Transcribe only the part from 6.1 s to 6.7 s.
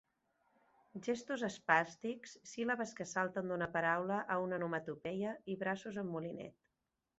molinet.